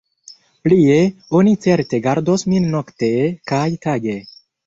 Plie, 0.67 0.95
oni 1.39 1.53
certe 1.65 1.99
gardos 2.07 2.45
min 2.53 2.67
nokte 2.77 3.13
kaj 3.53 3.65
tage. 3.87 4.19